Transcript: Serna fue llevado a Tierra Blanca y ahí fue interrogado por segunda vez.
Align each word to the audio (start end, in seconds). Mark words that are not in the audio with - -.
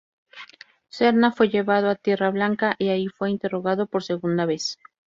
Serna 0.89 1.31
fue 1.31 1.49
llevado 1.49 1.87
a 1.87 1.93
Tierra 1.95 2.31
Blanca 2.31 2.73
y 2.79 2.89
ahí 2.89 3.05
fue 3.07 3.29
interrogado 3.29 3.85
por 3.85 4.01
segunda 4.01 4.47
vez. 4.47 4.79